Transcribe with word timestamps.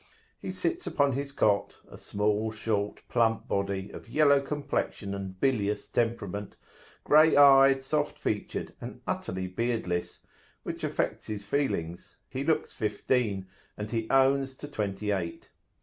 He 0.41 0.51
sits 0.51 0.87
upon 0.87 1.11
his 1.11 1.31
cot, 1.31 1.77
a 1.87 1.95
small, 1.95 2.51
short, 2.51 3.03
plump 3.07 3.47
body, 3.47 3.91
of 3.91 4.09
yellow 4.09 4.41
complexion 4.41 5.13
and 5.13 5.39
bilious 5.39 5.87
temperament, 5.87 6.55
grey 7.03 7.37
eyed, 7.37 7.83
soft 7.83 8.17
featured, 8.17 8.73
and 8.81 9.01
utterly 9.05 9.45
beardless, 9.45 10.21
which 10.63 10.83
affects 10.83 11.27
his 11.27 11.43
feelings, 11.45 12.15
he 12.27 12.43
looks 12.43 12.73
fifteen, 12.73 13.45
and 13.77 13.91
he 13.91 14.09
owns 14.09 14.55
to 14.55 14.67
twenty 14.67 15.11
eight. 15.11 15.49